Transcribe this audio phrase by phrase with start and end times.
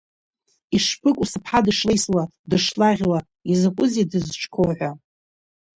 [0.75, 3.19] Ишԥыкәу сыԥҳа дышлеисуа, дышлаӷьуа,
[3.51, 4.91] изакәызеи дызҿқәоу хәа.